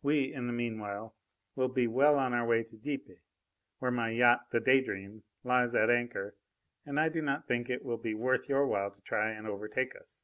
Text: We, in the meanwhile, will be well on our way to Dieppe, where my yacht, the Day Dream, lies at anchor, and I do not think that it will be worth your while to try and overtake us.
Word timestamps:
We, 0.00 0.32
in 0.32 0.46
the 0.46 0.54
meanwhile, 0.54 1.14
will 1.54 1.68
be 1.68 1.86
well 1.86 2.18
on 2.18 2.32
our 2.32 2.46
way 2.46 2.62
to 2.62 2.76
Dieppe, 2.78 3.18
where 3.80 3.90
my 3.90 4.08
yacht, 4.08 4.46
the 4.50 4.60
Day 4.60 4.80
Dream, 4.80 5.24
lies 5.44 5.74
at 5.74 5.90
anchor, 5.90 6.38
and 6.86 6.98
I 6.98 7.10
do 7.10 7.20
not 7.20 7.46
think 7.46 7.66
that 7.66 7.74
it 7.74 7.84
will 7.84 7.98
be 7.98 8.14
worth 8.14 8.48
your 8.48 8.66
while 8.66 8.90
to 8.90 9.02
try 9.02 9.30
and 9.32 9.46
overtake 9.46 9.94
us. 9.94 10.22